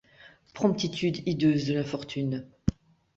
[0.55, 2.47] Promptitude hideuse de l’infortune.